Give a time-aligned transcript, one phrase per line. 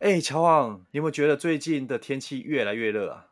[0.00, 3.26] 哎，乔旺，你有没有觉得最近的天气越来越热啊？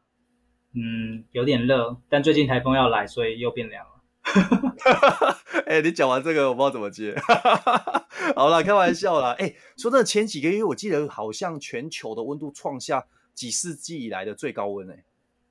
[0.74, 3.92] 嗯，有点热，但最近台风要来，所以又变凉了。
[5.64, 7.16] 哎，你讲完这个，我不知道怎么接。
[8.36, 9.34] 好了，开玩笑啦。
[9.38, 15.04] 哎，说真的，前几个月我记得好像全球的温度创下几世纪以来的最高温哎。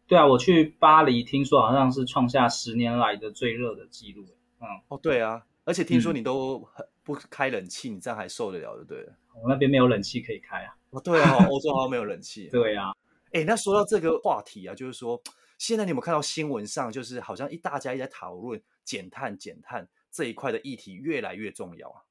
[0.06, 4.24] 对啊，我去巴黎，听说好像是创下十年来的最热的记录。
[4.62, 9.14] 嗯，哦，对啊，而且听说你都很不开冷气，嗯、你这样还受得了，就对了。
[9.42, 10.77] 我那边没有冷气可以开啊。
[10.92, 12.48] 哦，对啊，欧洲好像没有冷气。
[12.52, 12.92] 对啊，
[13.34, 15.22] 哎，那说到这个话题啊，就是说，
[15.58, 22.02] 现在你有没有看到新闻上，就是好像一大家一直在讨论减碳、减碳这一块的议题越来越重要啊。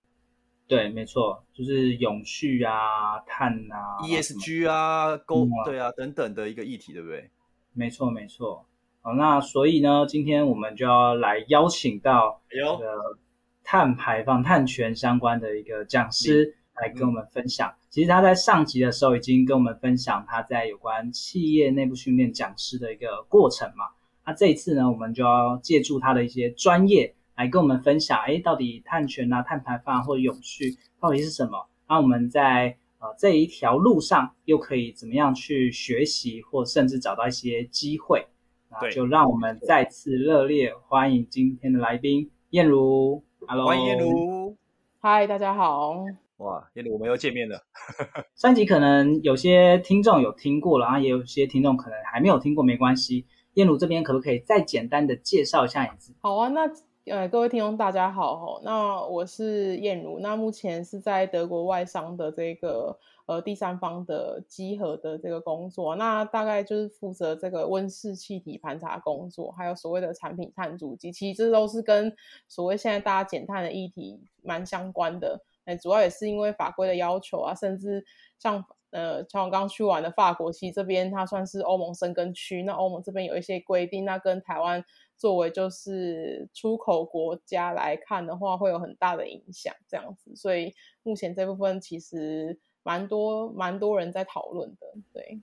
[0.68, 7.30] 对，没错，就是永续啊、碳啊、ESG 啊、勾对啊等等的一个议题，对不对？
[7.72, 8.66] 没错，没错。
[9.00, 13.18] 好，那所以呢，今天我们就要来邀请到这个
[13.62, 16.58] 碳排放、碳权相关的一个讲师。
[16.77, 23.86] 来跟我们分享，其实他在上集的时候已经跟我们分享他在有关企业内部训练讲师的一个过程嘛。
[24.24, 31.66] 那这一次呢，我们就要借助他的一些专业来跟我们分享，哎，到底碳权啊、碳排放或者永续到底是什么？
[31.88, 38.27] 那我们在呃这一条路上又可以怎么样去学习，或甚至找到一些机会？
[38.68, 43.22] 那就让我们再次热烈欢迎今天的来宾燕如。
[43.46, 44.56] Hello，欢迎燕如。
[45.00, 46.05] 嗨，大家好。
[46.39, 47.62] 哇，燕如，我们又见面了。
[48.37, 53.27] 上集可能有些听众有听过了，然后也有些听众可能还没有听过，没关系。
[53.55, 56.19] 燕如这边可不可以再简单的介绍一下你自己？
[56.20, 56.70] 好啊，那
[57.07, 72.14] 呃，各位听众大家好，那我是燕如，那目前是在德国外商的这个呃第三方的集合的这个工作，那大概就是负责这个温室气体盘查工作，还有所谓的产品碳足迹，其实这都是跟
[72.46, 75.41] 所谓现在大家减碳的议题蛮相关的。
[75.66, 78.02] 哎，主要也是因为法规的要求啊，甚至
[78.38, 84.82] 像呃，像我刚刚去完的法国，其实这边它算是欧盟生根区，那欧盟这边有一些规定，那跟台湾
[85.18, 90.34] 作为就是出口国家来看的话，会有很大的影响，这样子。
[90.34, 90.72] 所以
[91.02, 95.42] 目前这部分其实蛮多蛮多人在讨论的，对。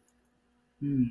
[0.79, 1.05] 嗯，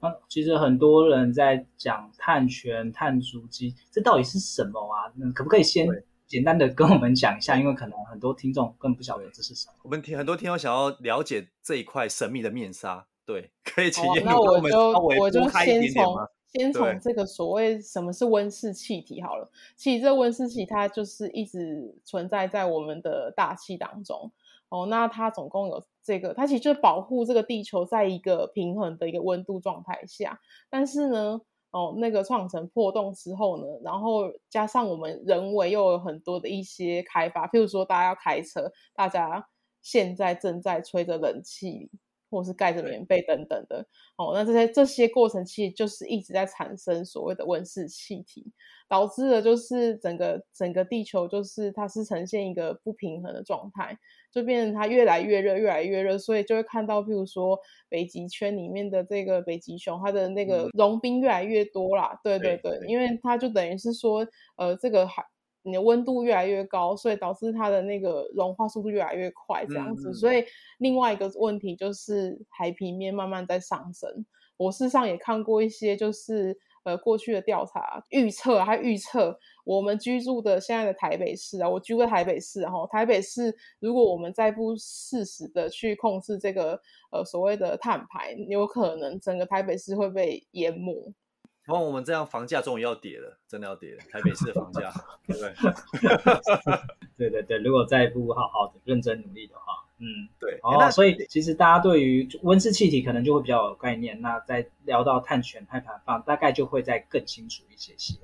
[0.00, 5.12] 啊，其实很多人在讲碳权、碳足迹，这到底是什么啊？
[5.16, 5.86] 那可不可以先？
[6.26, 9.74] 简单的跟我们讲一下，因为可能很多听众更不晓得这是什么。
[9.82, 19.50] 我们听很多听众想要了解这一块神秘的面纱，对， 可以请那我就我们稍微我就先从先从这个所谓什么是温室气体好了。
[19.76, 24.32] 其实这温室气体它就是一直存在在我们的大气当中。
[24.70, 31.40] 哦，那它总共有这个，它其实就是保护这个地球在一个平衡的一个温度状态下，但是呢。
[31.74, 39.44] 哦，那个创城破洞之后呢，然后加上我们人为又有很多的一些开发，譬如说大家要开车，大家
[39.82, 41.90] 现在正在吹着冷气，
[42.34, 43.86] 或是盖着棉被等等的。
[44.16, 48.44] 哦，那这些这些过程其实就是一直在产生所谓的温室气体，
[48.88, 53.98] 导致的就是整个整个地球就是它是呈现一个不平衡的状态。
[54.30, 57.56] 就变成它越来越热，越来越热，所以就会看到，譬如说
[57.88, 62.18] 北极圈里面的这个北极熊，它的那个融冰越来越多啦。
[62.20, 65.24] 对对，对因为它就等于是说，呃，这个海
[65.64, 70.10] 你的温度越来越高，所以导致它的那个融化速度越来越快，这样子。
[70.10, 70.44] 嗯、所以
[70.78, 74.24] 另外一个问题就是海平面慢慢在上升。
[74.56, 76.56] 我事实上也看过一些，就是。
[76.84, 86.78] 呃，过去的调查预测，它预测我们居住的现在的台北市啊，我居住在台北市，然后台北市如果我们再不适时的去控制这个
[87.10, 90.92] 呃所谓的碳排，有可能整个台北市会被淹没。
[91.64, 94.92] 然后我们这样房价终于要跌了，真的要跌了，台北市的房价，
[95.26, 95.54] 对不对？
[97.16, 99.84] 对对对，如果再不好好的认真努力的话。
[99.98, 100.58] 嗯，对。
[100.62, 104.20] 哦，那所以其实大家对于温室气体可能就会比较有概念。
[104.20, 108.14] 那在聊到碳权、碳排放，大概就会再更清楚一些些。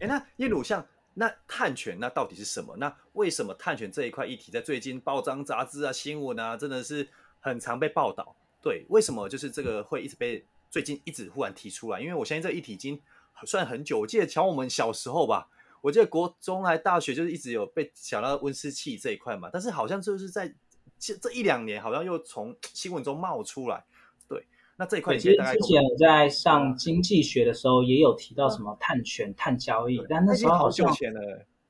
[0.00, 2.74] 哎，那彦如像那碳权，那到底是什么？
[2.78, 7.06] 那为什么碳权这一块议题在最近报章杂志啊、新闻啊，真的是
[7.40, 8.34] 很常被报道？
[8.62, 12.00] 对，为什么就是这个会一直被最近一直忽然提出来？
[12.00, 13.00] 因为我相信这个议题已经
[13.46, 14.00] 算很久。
[14.00, 15.48] 我记得从我们小时候吧，
[15.80, 19.48] 我记得国中还大学就是一直有被想到温室气这一块嘛。
[19.52, 20.54] 但是好像就是在
[20.98, 23.84] 这这一两年好像又从新闻中冒出来。
[24.28, 24.44] 对，
[24.76, 30.92] 那这一块其实之前我在上经济学的时候也有提到什么碳权、碳交易，但那时候好像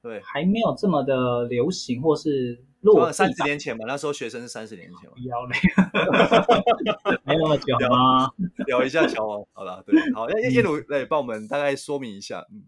[0.02, 2.64] 对还没有这么的流行，或是。
[2.82, 5.54] 落三十年前嘛，那时候学生是三十年前嘛，要没
[7.34, 8.30] 没那么久吗？
[8.66, 12.46] 聊一下乔王，好了，对，好，叶叶鲁来帮我们大概说明一下。
[12.52, 12.62] 嗯，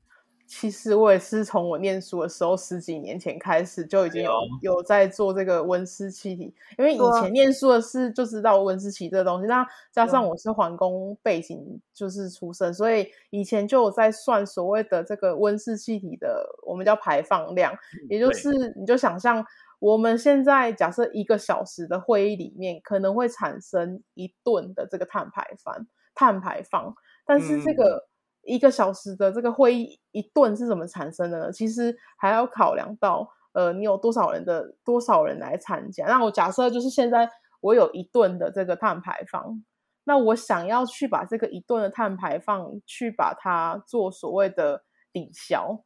[0.48, 17.72] 其实我也是从我念书的时候十几年前开始就已经有、哎、有在做这个温室气体，因为以前念书的是就知道温室气体这个东西，那加上我是环工背景就是出身，所以以前就有在算所谓的这个温室气体的，我们叫排放量，
[18.08, 19.46] 也就是你就想象。
[19.80, 26.94] 我们现在假设一个小时的会议里面可能会产生一吨的这个碳排放，碳排放，
[27.26, 28.06] 但是这个
[28.42, 31.50] 一个小时的这个会议一吨是怎么产生的呢？
[31.50, 36.06] 其实还要考量到，呃，你有多少人的多少人来参加。
[36.06, 37.30] 那我假设就是现在
[37.62, 39.64] 我有一吨的这个碳排放，
[40.04, 45.84] 那我想要去把这个一吨的碳排放去把它做所谓的抵消。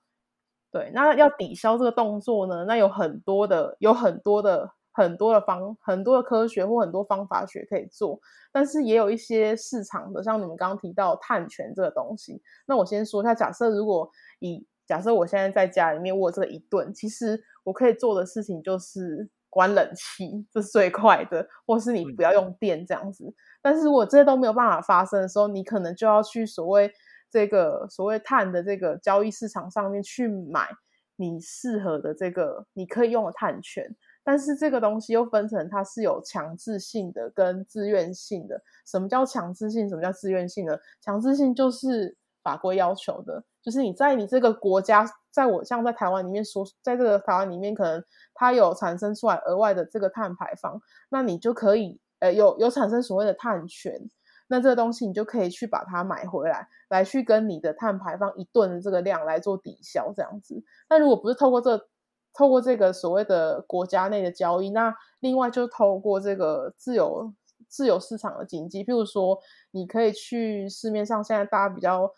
[0.75, 2.65] 对，那要抵消这个动作呢？
[2.65, 8.19] 那有很多的、有很多的、很多的方、很多的科学或很多方法学可以做，
[8.51, 12.43] 但是也有一些市场的，像你们刚刚提到碳权这个东西。
[12.67, 14.11] 那我先说一下，假设如果
[14.41, 23.33] 以假设我现在在家里面我有这个一顿，其实我可以做的事情就是关冷气，这是最快的，或是你不要用电这样子。
[23.63, 26.91] 但是如果这些都没有办法发生的时候，你可能就要去所谓。
[27.35, 30.69] 这个所谓碳的这个交易市场上面去买
[31.17, 33.93] 你适合的这个你可以用的碳权，
[34.23, 38.63] 但是这个东西又分成它是有强制性的跟自愿性的。
[38.87, 39.89] 什么叫强制性？
[39.89, 40.79] 什么叫自愿性呢？
[41.01, 48.01] 强制性就是法规要求的，就是你在你这个国家，在我像在台湾里面说，在这个台湾里面可能
[48.33, 54.09] 它有产生出来额外的这个碳排放，那你就可以呃有有产生所谓的碳权。
[54.47, 60.63] 那这个东西你就可以去把它买回来，来去跟你的碳排放一吨的这个量来做抵消，这样子。
[60.89, 61.89] 那如果不是透过这
[62.33, 67.33] 透过这个所谓的国家内的交易，那另外就透过这个自由
[67.69, 69.39] 自由市场的经济，譬如说，
[69.71, 72.13] 你可以去市面上现在大家比较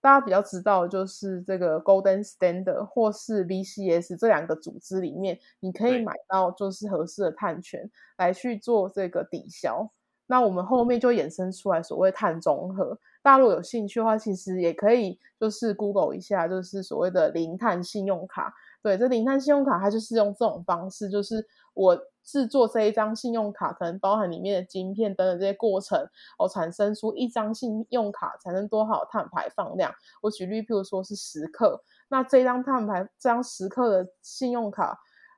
[0.00, 9.92] 大家比较知道的就是这个 Golden Standard 或是 VCS 这两个组织里面，你可以买到就是合适的碳权来去做这个抵消。
[10.30, 18.54] 那我们后面就衍生出来所谓碳中和，大陆有兴趣的话，其实也可以就是 Google 一下，就是所谓的零碳信用卡。
[18.80, 21.44] 对，这零碳信用卡它就是用这种方式，就是
[21.74, 25.98] 我制作这一张信用卡，可能包含里面的晶片等等这些过程，
[26.38, 29.92] 我产生出一张信用卡产生多少碳排放量。
[30.22, 34.96] 我举例，譬如说是十克，那这张碳排这张十克的信用卡，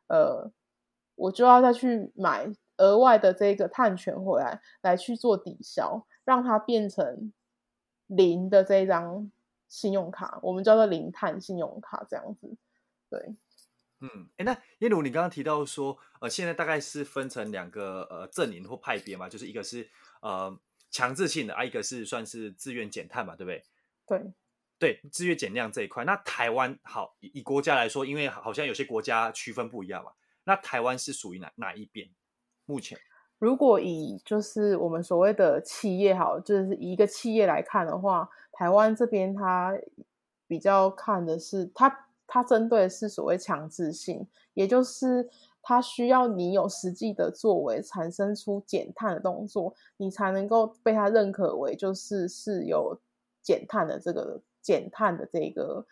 [0.09, 0.51] 呃，
[1.15, 2.53] 我就要再去买。
[2.83, 7.33] 额外的这个碳权回来，来去做抵消，让它变成
[8.09, 9.31] 零的这一张
[9.69, 12.57] 信用卡，我们叫做零碳信用卡，这样子。
[13.09, 13.35] 对，
[14.01, 19.89] 嗯，哎，那耶鲁，你刚刚提到说，呃，现在大概是分成两个呃阵营或派别嘛，就是一个是
[20.21, 20.59] 呃
[20.91, 23.65] 强制性的，啊，一个是算是自愿减碳嘛，对不对？
[24.05, 24.33] 对，
[24.79, 30.13] 对，自愿减量这一块，那台湾好以，以国家来说，因为好像有些国家区分不一样嘛，
[30.45, 32.11] 那台湾是属于哪哪一边？
[32.65, 32.99] 目前，
[33.39, 39.77] 如果以就是我们所谓的企业好，就是以一个企业来看的话，台湾这边它
[40.47, 45.29] 比较看的是它它针对的是所谓强制性，也就是
[45.61, 52.99] 它需要你有实际的作为，产生出减碳的动作，你才能够被它认可为就是是有
[53.43, 55.87] 减碳的这个减碳的这个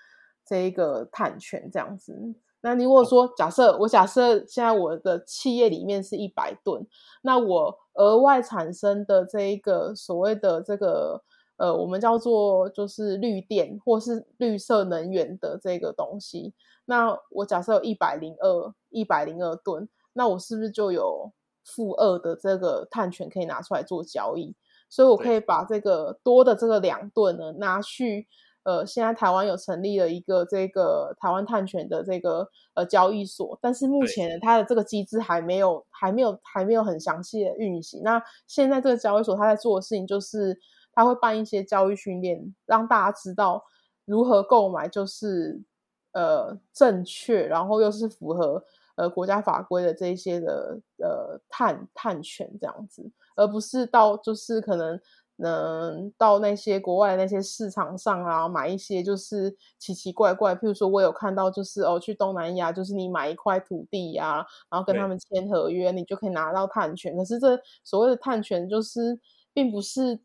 [0.46, 2.34] 这一个碳权这样子。
[2.62, 6.86] 那你如果说假设我假设现在我的企业里面是一百吨，
[7.22, 11.22] 那我额外产生的这一个所谓的这个
[11.56, 16.52] 呃，我们叫做就是绿电或是绿色能源的这个东西，
[16.84, 21.32] 那我假设有一百零二一百零二吨，那我是不是就有
[21.64, 24.54] 负二的这个碳权可以拿出来做交易？
[24.90, 28.28] 所以我可以把这个多的这个两吨呢拿去。
[28.62, 38.02] 呃，现在台湾有成立了一个这个台湾碳权的这个呃交易所，但是目前呢，它的这个机制还没有还没有还没有很详细的运行。
[38.02, 40.58] 那现在这个交易所它在做的事情就是，
[40.92, 43.64] 它会办一些教育训练，让大家知道
[44.04, 45.62] 如何购买，就是
[46.12, 48.62] 呃正确，然后又是符合
[48.96, 55.00] 呃国家法规的这一些的呃碳碳权这样子，而不是到就是可能。
[55.40, 67.16] 能到那些国外的那些市场上啊，买一些就是奇奇怪怪，譬如说我有看到就是哦，去东南亚，就是你买一块土地呀、啊，然后跟他们签合约，你就可以拿到碳权。
[67.16, 69.18] 可是这所谓的碳权就是
[69.52, 70.20] 并不是。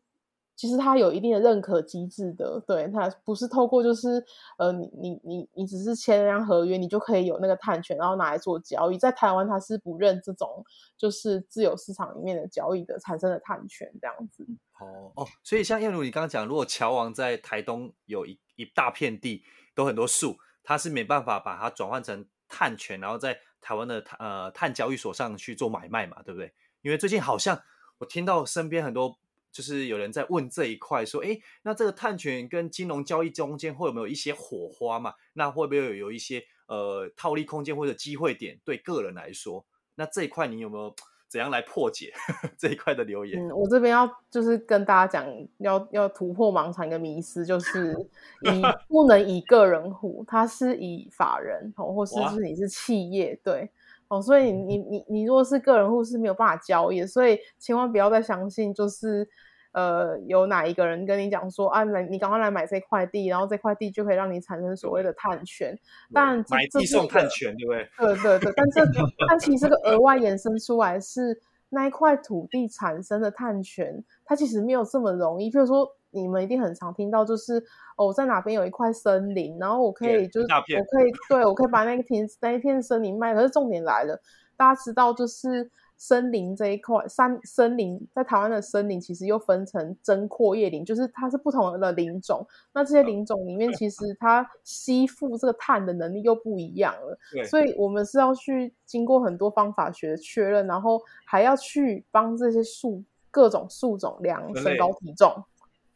[0.58, 4.24] 其实它有一定的认可机制的，对，它不是透过就是
[4.56, 8.96] 呃，你你你你只是签了张合约，你就可以有那个碳权，然后拿来做交易。
[8.96, 10.64] 在台湾，它是不认这种
[10.96, 14.46] 就是自由市场里面的交易的产生的碳权这样子。
[14.80, 26.52] 哦哦，所以像燕如你刚刚讲，如果乔王在台东有一一大片地，都很多树，他是没办法把它转换成碳权，然后在台湾的呃碳交易所上去做买卖嘛，对不对？
[26.82, 27.62] 因为最近好像
[27.98, 29.18] 我听到身边很多。
[29.52, 35.14] 就是有人在问这一块，说，哎，那这个碳权跟金融交易中间会有没有一些火花嘛？
[35.32, 38.60] 那会不会有有一些呃套利空间或者机会点？
[38.66, 39.64] 对个人来说，
[39.94, 40.94] 那这一块你有没有
[41.28, 42.12] 怎样来破解
[42.56, 43.40] 这一块的留言？
[43.46, 45.26] 嗯，我这边要就是跟大家讲，
[45.58, 47.92] 要要突破盲肠跟迷思，就是
[48.42, 53.70] 以不能以个人户，它是以法人哦，或是是你是企业对。
[54.08, 59.28] 哦，所以你你你如果是个人户是没有办法交易，所以千万不要再相信，就是
[59.76, 65.78] 呃有哪一个人跟你讲说啊，来你赶快来买这块地，然后这块地就可以让你产生所谓的碳权。
[66.12, 68.16] 但买地送碳权，对不对？
[68.16, 68.84] 对对对，但这
[69.28, 75.50] 但其实这个额外衍生出来是那一块土地产生的碳权，它其实没有这么容易。
[75.50, 75.86] 譬如说。
[76.12, 77.62] 你们一定很常听到，就是
[77.98, 83.34] 哦，在哪边有一块森林，然后我可以就是我可以对我可以把那个田那一片森林卖。
[83.34, 84.18] 可是重点来了，
[84.56, 92.46] 大家知道就是森林这一块山森林在台湾的森林其实又分成针阔叶林，就是它是不同的林种。
[92.72, 97.18] 那这些林种里面，其实它吸附这个碳的能力又不一样了。
[97.46, 105.32] 所以我们是要去经过很多方法学的确认，然后还要去帮这些树各种树种量身高体重。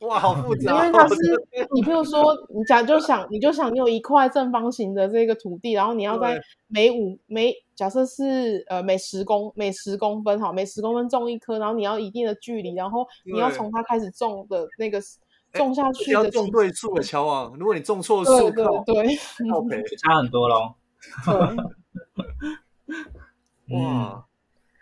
[0.00, 0.86] 哇，好复杂！
[0.86, 1.14] 因为它是
[1.74, 14.98] 你，譬如说，你假就想，你就想你有一块正方形的这个土地，然后你要在每五每假设是呃每十公每十公分哈，每十公分种一棵，然后你要一定的距离，然后你要从它开始种的那个
[15.52, 20.74] 种下去的要种对树的乔王，如果你种错树，对对对，OK， 差很多喽。
[23.76, 24.24] 哇，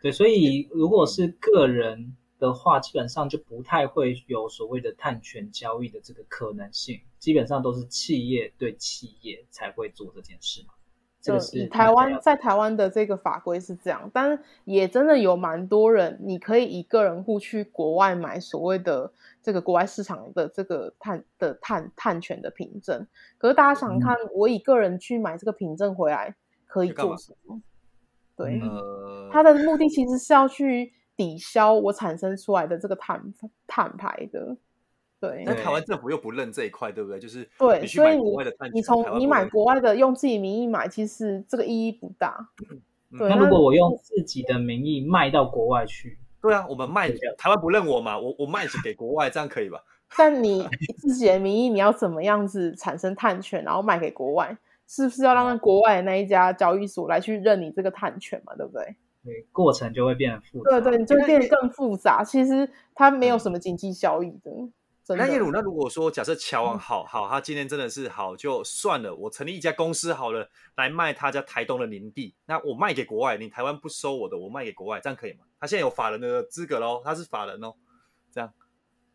[0.00, 2.14] 对，所以如果是个人。
[2.38, 10.74] 的话，基本上就不太会有所谓的碳权交易的这个可能性，基本上都是企业对企业才会做这件事嘛。
[11.20, 23.04] 这个是台湾在台湾的这个法规是这样，但也真的有蛮多人，你可以以个人户去国外买所谓的这个国外市场的这个碳的碳碳权的凭证。
[23.36, 26.36] 可是大家想看，嗯、我以个人去买这个凭证回来
[26.68, 27.60] 可以做什么？
[28.36, 30.92] 对，呃、他的目的其实是要去。
[31.18, 33.20] 抵消我产生出来的这个碳
[33.66, 34.56] 碳排的，
[35.20, 35.42] 对。
[35.44, 37.18] 那台湾政府又不认这一块，对不对？
[37.18, 38.30] 就是对，所以你
[38.72, 42.48] 你从你买国外的用自己名义买，其实这个意义不大。
[43.10, 43.28] 嗯、对。
[43.28, 49.82] 那如果我用自己的名义卖到国外去，对啊，我们卖台湾不认我嘛，我我卖给国外，这样可以吧？
[50.16, 50.66] 但你
[50.98, 54.56] 自己的名义，你要怎么样子产生碳权，然后卖给国外？
[54.86, 58.54] 是不是要让国外的那一家交易所来去认你这个碳权嘛？
[58.54, 58.96] 对不对？
[59.24, 60.70] 对，过程就会变得复杂。
[60.70, 62.24] 对对，你就会变得更复杂。
[62.24, 64.50] 其实它没有什么经济效益的。
[65.06, 75.46] 的那叶鲁，那如果说假设乔王好好，他今天真的是好，就算了，我成立一家公司好了，来卖他家台东的林地，那我卖给国外，你台湾不收我的，我卖给国外，这样可以吗？
[75.58, 77.72] 他现在有法人的资格喽，他是法人哦，
[78.30, 78.52] 这样。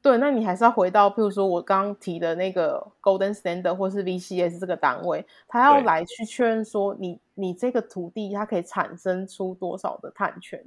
[0.04, 10.62] 对，那你还是要回到，譬如说我刚刚提的那个 Golden Standard 或是 VCS 这个单位，他要来去确认说你你这个土地它可以产生出多少的碳权。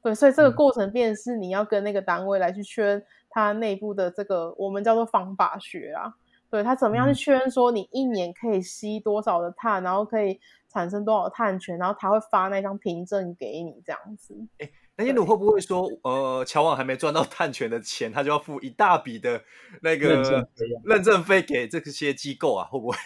[0.00, 6.14] 对，所以这个过程便是你要跟那个单位来去确认它内部的这个我们叫做方法学啊。
[6.48, 14.34] 对，他怎么样去确认说你一年可以吸多少的碳，然后可以产生多少碳权，然后他会发那张凭证给你这样子。
[14.58, 19.40] 诶那燕鲁会不会说，呃，乔王还没赚到碳权的钱，他就要付一大笔的
[19.80, 20.44] 那个
[20.84, 22.66] 认证费给这些机构啊？
[22.68, 22.96] 会不会？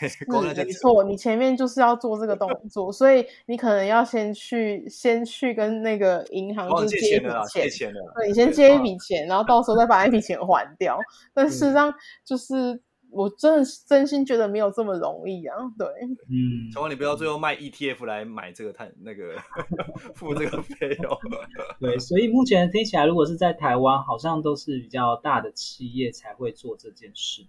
[0.65, 10.99] 没错，你前面就是要做这个动作，所以你可能要先去，先去跟那个银行就借一笔钱，借钱了，对，你先借一笔钱，然后到时候再把那笔钱还掉。
[11.35, 11.95] 但事实上
[12.25, 12.81] 就是。
[13.13, 15.57] 我真的是真心觉得没有这么容易啊！
[15.77, 15.87] 对，
[16.31, 19.37] 嗯，乔王，你不要最后卖 ETF 来买这个碳那个
[20.17, 21.19] 付这个费用。
[21.79, 27.47] 对，所以目前听起来，如果是在台湾，好像都是比较大的企业才会做这件事。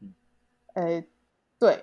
[0.00, 0.12] 嗯，
[0.74, 1.06] 诶，
[1.58, 1.78] 对，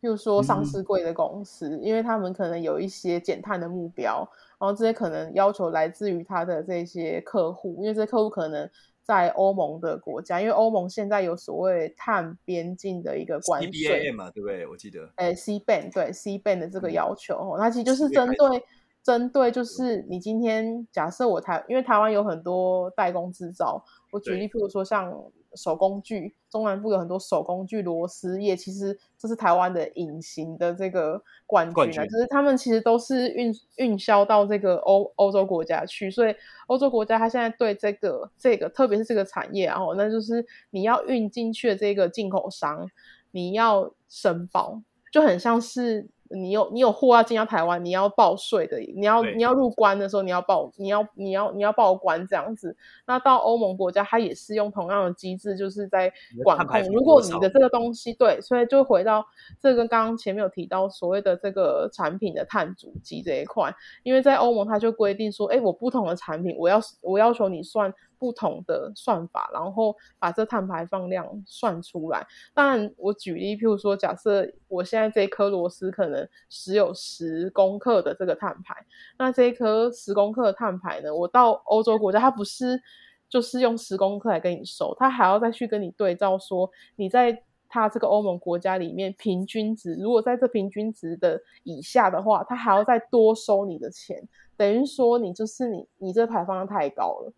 [0.00, 4.26] 譬如说上市贵的公司，嗯、因为他们可能有一些减碳的目标，
[4.58, 8.70] 然后这些可能要求来自于他的这些客户，因为这些客户可能。
[9.06, 14.66] 在欧盟的国家，因为欧盟现在有所谓碳边境的一个关税 CBAM 嘛，对不对？
[14.66, 18.62] 我记得，哎，CBAM 对 CBAM 的这个要求，哦、嗯，它其实就是针对
[19.02, 25.12] 针对，就是你今天假设我台，因为台湾有很多代工制造，我举例，譬如说像。
[25.56, 36.34] 手工具，中南部有很多手工具螺丝业，其实这是台湾的隐形的这个冠军啊，冠军就是他们其实都是运运销到这个欧欧洲国家去，所以
[36.66, 42.88] 欧洲国家它现在对这个这个，特别是这个产业，然后那就是你要运进去的这个进口商，
[43.30, 46.06] 你要申报，就很像是。
[46.30, 52.76] 你有你有货要进到台湾，你要报税的，你要你要入关的时候，你要报，你要你要你要报关这样子。
[53.06, 56.82] 那到欧盟国家，它也是用同样的机制，就是在管控。
[56.92, 59.24] 如果你的这个东西对，所以就回到
[59.60, 67.92] 这个刚刚前面有提到所谓的这个产品的碳足迹这一块，因为在欧盟它就规定说，哎，我不同的产品，我要我要求你算。
[68.18, 72.26] 不同的算法，然后把这碳排放量算出来。
[72.54, 78.74] 当然，我举例，譬如说，假设我现在这一颗螺丝可能只有十公克的这个碳排，
[79.18, 82.80] 那这一颗十公克的碳排呢，我到欧洲国家，它不是
[83.28, 97.32] 就是用十公克来跟你收，它还要再去跟你对照，说你在它这个欧盟国家里面平均值，如果在这平均值的以下的话，它还要再多收你的钱，等于说你就是你你这排放量太高了。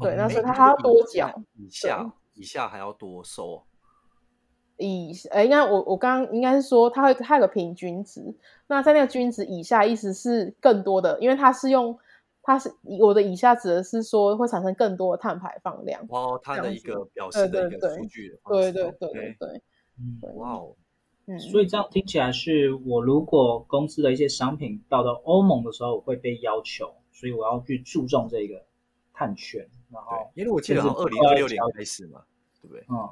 [0.00, 3.62] 对，那所以他还要多缴，以下以下还要多收。
[4.76, 8.20] 以呃，应该我我刚刚应该是说，它会它有个平均值。
[8.66, 11.96] 那在那个均值以下，意思是更多的，因为它是用
[12.42, 16.04] 它是我的以下指的是说会产生更多的碳排放量。
[16.08, 18.36] 哦，它的一个表示的一个数据。
[18.48, 19.62] 对对对对对。
[19.96, 20.74] 嗯，哇哦，
[21.26, 28.64] 嗯，所以这样听起来是我如果公司的一些商品到到欧盟的时候会被要求，所以我要去注重这个
[29.14, 29.66] 碳权。
[29.90, 32.20] 对，因为我记得从二零二六年开始嘛，
[32.60, 32.84] 对不对？
[32.90, 33.08] 嗯，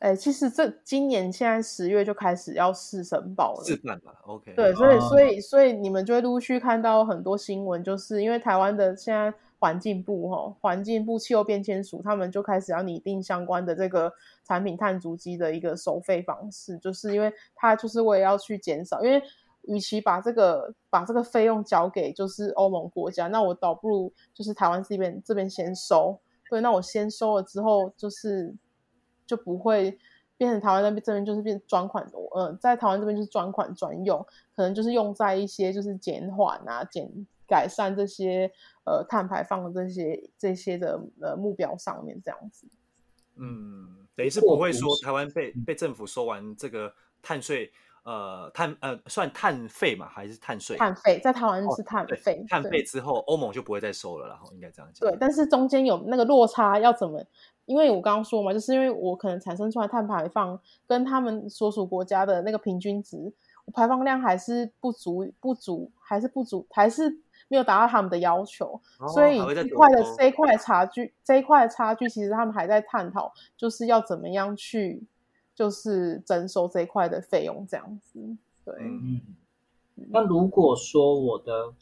[0.00, 4.52] 哎、欸，其实这今年现在十月就开始要试申报了，试办吧，OK。
[4.54, 14.12] 对，所以所以所以你们就会陆续看到很多新闻，就是因为台湾的现在环境部哈，环境部气候变迁署他们就开始要拟定相关的这个
[14.46, 19.22] 产品碳足迹的一个收费方式，就是因为它就是为了要去减少，因为。
[19.66, 26.20] 与其把这个把这个费用交给就是欧盟国家，那我倒不如就是台湾这边这边先收。
[26.50, 28.54] 对，那我先收了之后，就是
[29.26, 29.98] 就不会
[30.36, 34.24] 变成台湾那边这边就是变专款，呃，在台湾这边就是专款专用，
[34.54, 37.10] 可能就是用在一些就是减缓啊、减
[37.48, 38.50] 改善这些
[38.84, 42.68] 呃碳排放的这些这些的呃目标上面这样子。
[43.36, 47.72] 嗯，等于是不会说台湾被被政府收完这个碳税。
[48.04, 50.76] 呃，碳呃算碳费嘛，还是碳税？
[50.76, 55.08] 碳费在台湾是碳费，哦、碳费之后欧盟就不会再收了，然后应该这样讲。
[55.08, 57.24] 对，但是中间有那个落差，要怎么？
[57.64, 63.32] 因为我刚刚说嘛，就是因为我可能产生出来碳排放跟他们所属国家的那个平均值，
[63.72, 67.08] 排放量还是不足，不足，还是不足，还是
[67.48, 75.02] 没有达到他们的要求，哦、所以这块的这一块的差距，这一块的差距，其实他们还在探讨，就是要怎么样去。
[75.54, 78.36] 就是征收这一块的费用，这样子。
[78.64, 79.20] 对，嗯。
[80.08, 81.72] 那如果说我的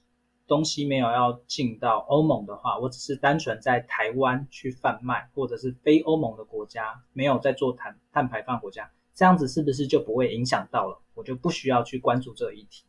[0.46, 10.98] 东西没有要进到欧盟的话，我只是单纯在台湾去贩卖，或者是非欧盟的国家没有在做碳碳排放国家，这样子是不是就不会影响到了？
[11.14, 12.84] 我就不需要去关注这个议题。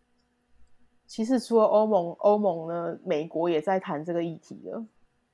[1.06, 4.86] 其实除了欧盟，欧盟呢，美国也在谈这个议题了。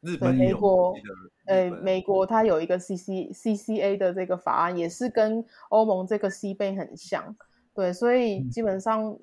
[0.02, 0.94] 日本美国，
[1.46, 7.36] 呃，美国它有一个 C C C C A 的这个法案，也是跟欧盟这个 CBAM 很像，
[7.74, 9.18] 对，所以基本上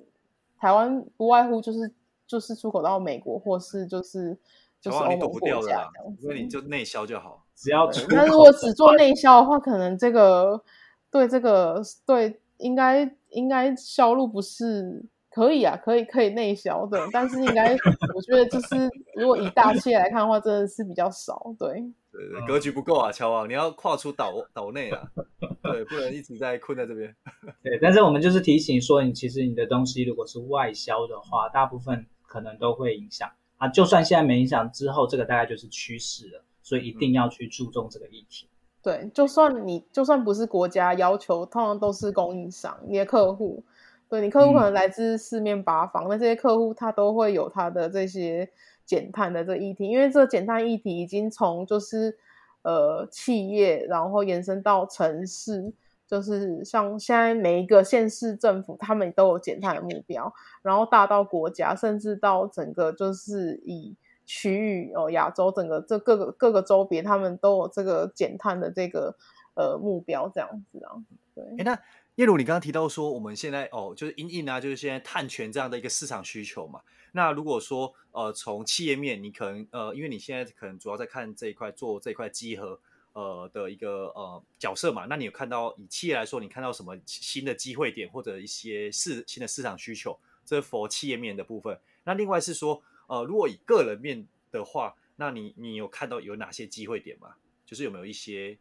[0.59, 1.91] 台湾不外乎就是
[2.27, 4.37] 就是出口到美国，或是就是
[4.81, 5.89] 就是欧盟国家，
[6.21, 8.15] 所以你就内销就好，只要出口。
[8.15, 10.63] 那如果只做内销的话，可能这个
[11.11, 15.05] 对这个对应该应该销路不是。
[15.37, 17.77] 可以啊，可以可以内销的，但是应该
[18.15, 21.69] 我觉得就是如果以大企业来看的话，真的是比较少，对。
[22.11, 25.07] 对对，格局不够啊，乔王，你要跨出岛岛内啊，
[25.63, 27.15] 对，不能一直在困在这边。
[27.63, 33.69] 对，但是我们就是提醒说，你其实你的东西如果是外销的话，大部分可能都会影响啊。
[33.69, 38.47] 就算现在没影响，之后这个大概就是趋势了，所以一定要去注重这个议题。
[38.47, 43.63] 嗯、对，就算你就算不是国家要求，通常都是供应商，你的客户。
[44.09, 48.49] 对，你客户可能来自四面八方，那、些客户他都会有他的这些
[48.85, 52.17] 减碳的这议题，因为这个减碳议题已经从就是
[52.63, 55.73] 呃企业，然后延伸到城市，
[56.07, 69.17] 就是像现在每一个县市政府，他们都有减碳的目标，然后大到国家，甚至到整个就是以区域哦，亚洲整个这各个各个州别，他们都有这个减碳的这个
[69.55, 70.95] 呃目标，这样子啊。
[71.35, 71.79] 对，哎，那
[72.17, 76.81] 叶如你刚刚提到说，我们现在哦，就是因应啊，就是现在碳权这样的一个市场需求嘛。
[77.13, 82.81] 那如果说呃，从企业面，你可能呃，因为你现在可能主要在看这一块做这一块集合
[83.13, 90.19] 呃的一个呃角色嘛，那你有看到以企业来说，你看到什么新的机会点或者一些市新的市场需求？
[90.47, 91.79] 这是 for 企业面的部分。
[92.05, 97.35] 那另外是说，呃，如果以个人面的话，那你你有看到有哪些机会点吗？
[97.67, 98.57] 就是有没有一些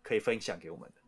[0.00, 1.03] 可以分享给我们的？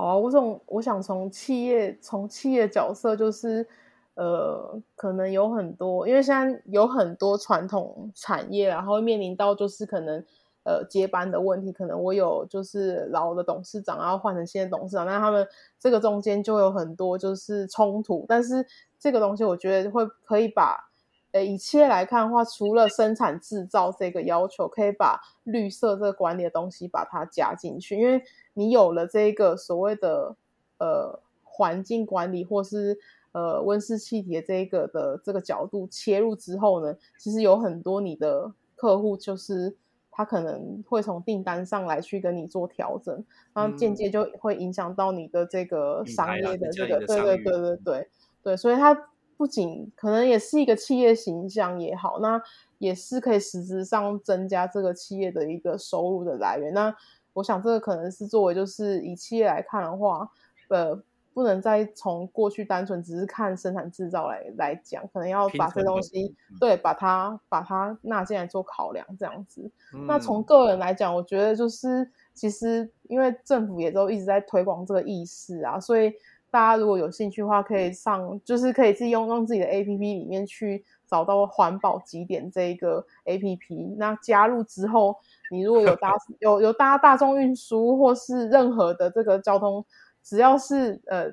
[0.00, 3.66] 好啊，我从我想从企业从企业角色，就是
[4.14, 10.24] 呃，可能有很多，因为现在有很多传统产业，然后面临到就是可能
[10.64, 15.46] 呃接班的问题，可能我有就是老的董事长，然后换成新的董事长，那他们
[15.78, 18.66] 这个中间就有很多就是冲突，但是。
[19.02, 20.89] 这个东西我觉得会可以把，
[21.32, 28.22] 呃，以企业来看的话，除了生产制造这个要求，可以把绿色这个管理的东西把它加进去，因为
[28.54, 30.36] 你有了这个所谓的
[30.78, 32.98] 呃环境管理或是
[33.32, 39.76] 呃温室气体的这个的这个角度切入之后呢，其实有很多你的客户就是
[40.10, 48.08] 他可能会从订单上来去跟你做调整，然后间接就会影响到你的这个商业的这个，对对对对对。
[48.42, 49.09] 对，所以它
[49.40, 52.38] 不仅可能也是一个企业形象也好，那
[52.76, 56.74] 也是可以实质上增加这个企业的一个收入的来源。
[56.74, 56.94] 那
[57.32, 60.30] 我想这个可能是作为就是以企业来看的话，
[60.68, 69.70] 呃，不能再从过去单纯只是看生产制造来来讲，可能要把这东西对把它把它纳进来做考量这样子。
[69.94, 76.12] 嗯、那从个人来讲，我觉得就是其实因为政府也都一直在推广这个意识啊，所以。
[76.50, 83.96] 大家如果有兴趣的话，可以上，就是可以自己用用自己的 APP 里面去找到环保极点这一个 APP。
[83.96, 85.16] 那加入之后，
[85.50, 89.84] 你如果有搭 有有搭大众运输或是任何的这个交通，
[90.22, 91.32] 只要是呃，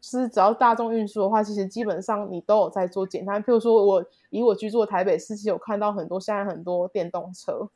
[0.00, 3.42] 是只要大众运输的话，其实基本上你都有在做减碳。
[3.42, 7.68] 譬如说我以我居住的台北市，其实有看到很多现在很多电动车。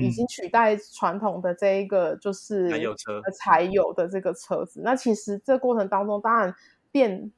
[0.00, 4.80] 已经取代传统的这一个就是柴油车，柴油的这个车子。
[4.82, 6.54] 那其实这过程当中，当然
[6.90, 7.30] 电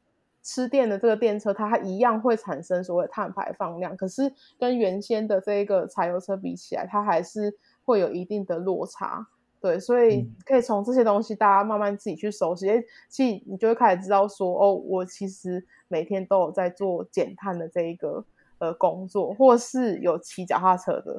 [0.42, 3.96] 吃电的这个电车，它一样会产生所谓的碳排放量。
[3.96, 9.26] 可是跟原先的这个柴油车比起来，它还是会有一定的落差。
[9.60, 12.68] 对，所以可以从这些东西，大家慢慢自己去熟悉，
[13.08, 18.24] 其实你就会开始知道说，哦，我其实每天都有在做减碳的这一个
[18.58, 21.16] 呃工作，或是有骑脚踏车的。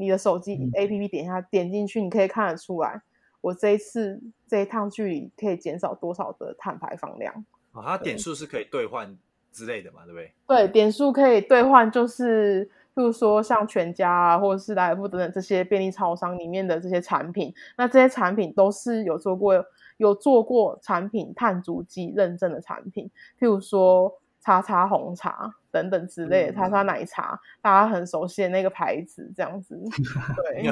[0.00, 3.00] 你的手机 APP 点一下，点进去，你可以看得出来，
[3.40, 7.32] 我这一次这一趟距离可以减少多少的碳排放量。
[7.72, 9.16] 哦，它点数是可以兑换
[9.52, 10.32] 之类的嘛，对不对？
[10.46, 19.64] 对，点数可以兑换，就是比如说像全家啊，或者是莱尔富等等这些便利超商里面的这些产品，那这些产品都是有做过
[19.98, 24.16] 有做过产品碳足迹认证的产品，譬如说。
[24.42, 29.78] 叉叉红茶等等之类的，叉叉奶茶，大家很熟悉的那个牌子，这样子，
[30.52, 30.70] 对，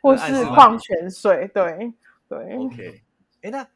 [0.00, 1.92] 或是矿泉水，对
[2.28, 2.56] 对。
[2.56, 3.02] OK，
[3.42, 3.66] 哎，那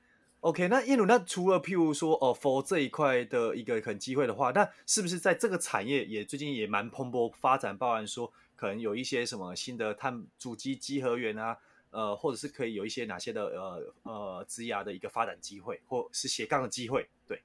[0.41, 7.77] OK，那叶鲁，那除了譬如说哦，for 这一块的一个很机会的话，那是不是在这个产业也最近也蛮蓬勃发展？
[7.77, 11.57] 包含说可能有一些什么新的碳主机集合源啊，
[11.91, 17.41] 呃，或者是可以有一些哪些的呃呃职涯的一个发展机会，或是斜杠的机会，对。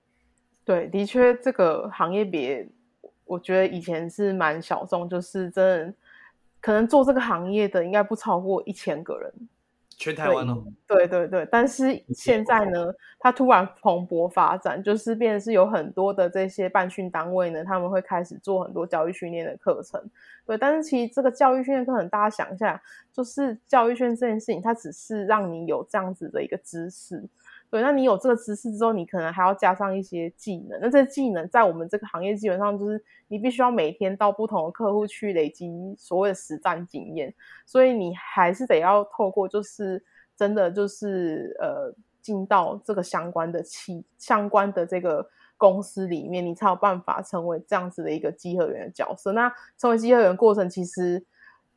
[0.64, 2.68] 对，的确，这个行业别，
[3.26, 5.94] 我觉得以前是蛮小众，就是真的，
[6.62, 9.34] 可能做这个行业的应该不超过一千个人，
[9.98, 10.64] 全台湾哦。
[10.88, 20.00] 对对对，但是现在呢，它突然蓬勃发展，就是变成是有很多的这些办训单位呢，他们会开始做很多教育训练的课程。
[20.46, 27.24] 对，但是其实这个教育训练课程，大家想一下，就是教育训练这件事情，它只是让你有这样子的一个知识。
[27.72, 30.78] 对，那你有这个知识之后，你可能还要加上一些技能。
[30.82, 37.34] 那这技能在我们这个行业，基本上就是你必须要每天到不同的客户去累积所谓的实战经验。
[37.66, 40.04] 所以你还是得要透过，就是
[40.36, 49.32] 真的就是呃，进到这个相关的企相关的这个公司里面，你才有办法成为这样子的一个稽核员的角色。
[49.32, 51.24] 那成为稽核员过程，其实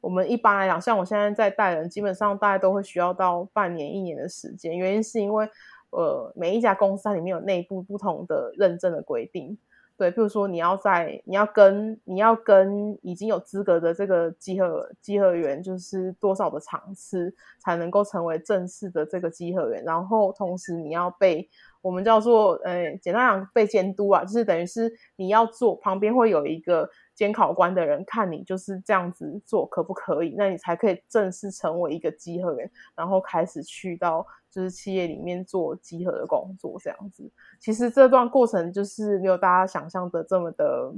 [0.01, 4.77] 我们一般来讲，像我现在在带人，基本上大概都会需要到半年、一年的时间。
[4.77, 5.49] 原因是因为
[5.95, 9.57] 呃，每一家公司它里面有内部不同的认证的规定，
[9.97, 21.49] 对，比如说你要在你要跟你要跟已经有资格的这个稽核稽核员，就是多少的场次才能够成为正式的这个稽核员，然后同时你要被
[21.81, 37.31] 我们叫做呃，简单讲被监督啊，就是等于是你要做旁边会有一个监考官的人看你就是这样子做可不可以，那你才可以正式成为一个集合员，然后开始去到就是企业里面做集合的工作这样子。
[37.61, 40.93] 其实这段过程就是没有大家想象的这么的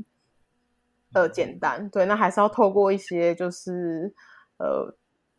[1.13, 4.15] 呃简单，对，那还是要透过一些就是
[4.59, 4.97] 呃。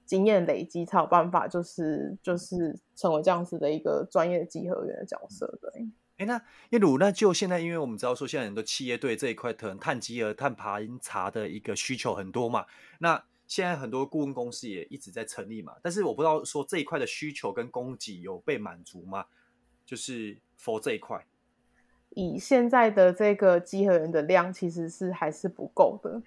[0.08, 5.60] 经验累积才有办法，就是就是成为这样子的一个专业的稽核员的角色。
[5.62, 5.86] 对，
[6.18, 12.66] 哎，那耶鲁，那就现在，因为我们知道说，现在很多企业对这一块可能碳稽核、碳排查的一个需求很多嘛。
[13.00, 19.26] 那现在很多顾问公司也一直在成立嘛，但是我不知道说这一块的需求跟供给有被满足吗？
[19.86, 21.24] 就是 for 这一块，
[22.10, 26.22] 以现在的这个集合员的量，其实是还是不够的。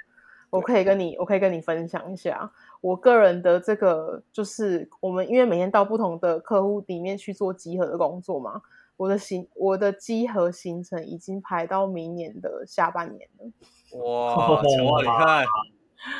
[0.51, 2.51] 我可以跟你，我可以跟你分享一下。
[2.81, 8.63] 我个人的这个就是我们因为每天到不同的客户里面去做集合的工作嘛，
[9.01, 13.99] 我的行我的稽核行程已经排到明年的下半年了。
[13.99, 15.47] 哇，乔王，你看，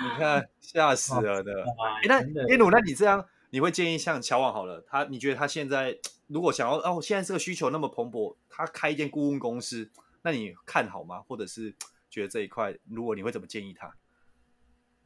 [0.03, 1.63] 你看，吓死了的。
[1.63, 9.91] 哎，那耶鲁，那你这样，你会建议像乔王好了，他你觉得他现在如果想要哦，现在这个需求那么蓬勃，他开一间顾问公司，
[10.23, 11.23] 那你看好吗？
[11.29, 11.75] 或者是
[12.09, 13.93] 觉得这一块，如果你会怎么建议他？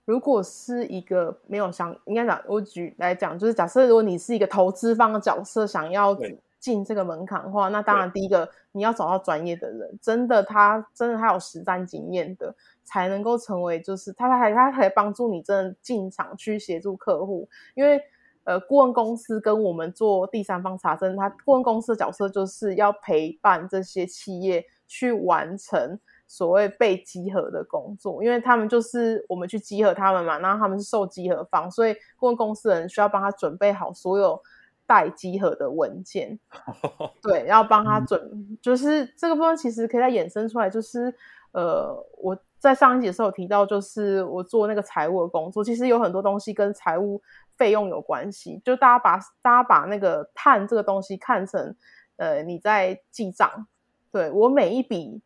[0.04, 6.16] 如果是一个没有想，应该讲，我举来讲，就是假设如果你是一个投资方的角色，想要
[6.64, 18.00] 进这个门槛的话，那当然第一个你要找到专业的人，真的他真的他有实战经验的，才能够成为就是他他还他可以帮助你真的进场去协助客户，因为
[18.44, 26.00] 呃顾问公司跟我们做第三方查证，他顾问公司的角色就是要陪伴这些企业去完成。
[26.26, 34.40] 所谓被集合的工作，因为他们就是我们去集合他们嘛，然后他们是受集合方，所以顾问公司的人需要帮他准备好所有
[34.86, 36.38] 待集合的文件，
[37.22, 41.14] 对，要帮他准，就是这个部分其实可以再衍生出来，就是
[41.52, 47.22] 呃，我在上一集的时候有提到，就是我做那个财务的工作，其实有很多东西跟财务
[47.56, 51.74] 费用有关系，就大家把大家把那个碳这个东西看成
[52.16, 53.66] 呃你在记账，
[54.10, 55.22] 对，我每一笔。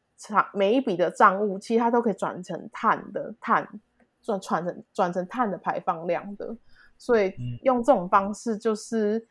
[0.52, 3.64] 每一笔的账务，其实它都可以转成碳的碳，
[4.20, 6.56] 转转成转成碳的排放量的。
[6.96, 9.26] 所以用这种方式，就是、嗯、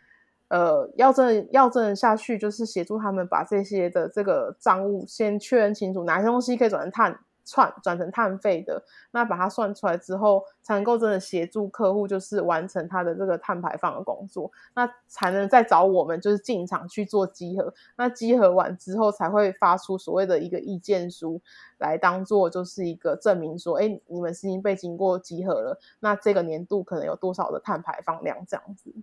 [0.50, 7.20] 呃，要真的要真的下去，就是协助他们把这些的这个账务先确认清楚，哪些东西可以转成碳。
[7.50, 17.74] 串转成碳费的，那把它算出来之后，才能够真的协助客户，就是完成他的这个碳排放的工作，那才能再找我们，就是进场去做集合。
[17.96, 21.40] 那集合完之后，才会发出所谓的一个意见书，
[21.78, 28.94] 来当做就是一个证明，说，哎，你们是已经被经过集合了，那这个年度可能有多少的碳排放量这样子。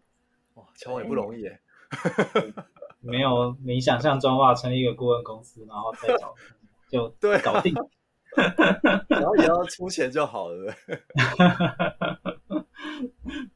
[0.75, 1.61] 哇，乔王也不容易耶，
[3.01, 6.35] 没有你想象中哇，成立一个顾问公司，然后再找
[6.91, 7.75] 就对搞定。
[9.09, 10.75] 然后也要出钱就好了。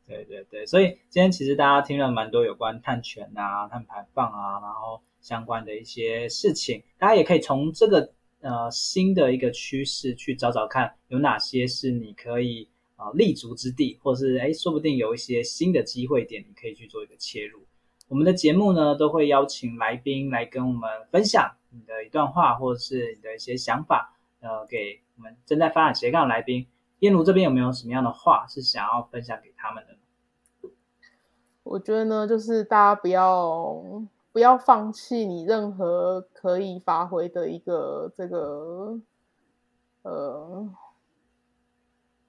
[0.07, 17.61] 对对对，所以今天其实大家听了蛮多有关碳权啊、碳排放啊，然后相关的一些事情，大家也可以从这个呃新的一个趋势去找找看，有哪些是你可以啊、立足之地，或是哎说不定有一些新的机会点，你可以去做一个切入。
[18.09, 24.15] 我们的节目呢都会邀请来宾来跟我们分享你的一段话，或者是你的一些想法。
[24.41, 26.65] 呃，给我们正在发展斜杠的来宾，
[27.01, 30.69] 燕如这边有没有什么样的话是想要分享给他们的？
[31.65, 33.83] 我觉得呢，就是大家不要
[34.31, 39.01] 不要放弃你任何可以发挥的一个这个
[40.03, 40.71] 呃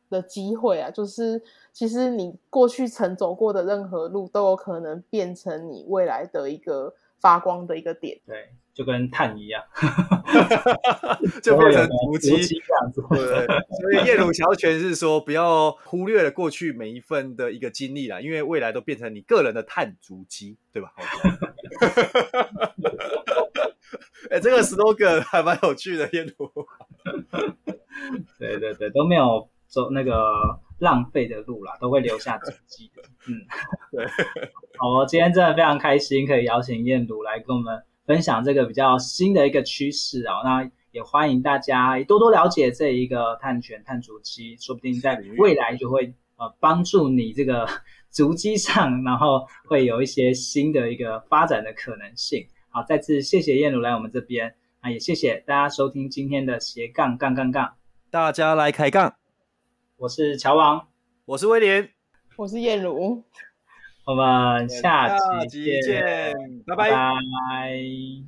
[0.09, 1.41] 的机会啊，就是
[1.71, 8.19] 其实你过去曾走过的任何路，都有可能变成你未来的一个发光的一个点。
[8.25, 8.49] 对。
[8.71, 9.61] 就跟碳一样，
[11.43, 13.03] 就变成足迹这样子。
[13.09, 13.45] 对，
[13.75, 20.93] 所以叶鲁想要诠释说，不要忽略了过去每一份的一个经历啦，因为未来都变成你个人的碳足迹，对吧？
[24.31, 26.49] 哎、欸，这个 slogan 还蛮有趣的，彦鲁。
[28.37, 33.01] 对对对，都没有走那个浪费的路啦，都会留下足迹的。
[33.27, 33.39] 嗯，
[33.93, 34.05] 对。
[34.77, 37.81] 好，今天真的非常开心，可以邀请燕如来跟我们。
[38.05, 47.67] 分享这个比较新的一个趋势啊，那也欢迎大家多多了解这一个碳权、碳足迹，说不定在未来就会呃帮助你这个
[48.09, 52.43] 足迹上，然后会有一些新的一个发展的可能性。
[52.69, 57.75] 好，再次谢谢燕如来我们这边啊，也谢谢大家收听今天的斜杠杠杠杠，
[58.09, 59.13] 大家来开杠，
[59.99, 60.87] 我是乔王，
[61.25, 61.89] 我是威廉，
[62.37, 63.21] 我是燕如。
[64.05, 66.33] 我们下期见，期见，
[66.65, 66.89] 拜拜。
[66.89, 68.23] 拜拜。